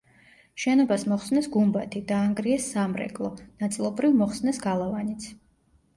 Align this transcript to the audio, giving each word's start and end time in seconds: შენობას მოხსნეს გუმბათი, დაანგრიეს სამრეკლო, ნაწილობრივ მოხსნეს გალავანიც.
შენობას 0.61 1.03
მოხსნეს 1.11 1.49
გუმბათი, 1.57 2.01
დაანგრიეს 2.11 2.71
სამრეკლო, 2.77 3.31
ნაწილობრივ 3.65 4.19
მოხსნეს 4.23 4.63
გალავანიც. 4.69 5.29